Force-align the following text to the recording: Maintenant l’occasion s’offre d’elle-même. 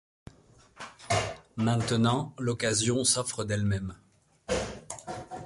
Maintenant 1.57 2.33
l’occasion 2.39 3.03
s’offre 3.03 3.43
d’elle-même. 3.43 3.93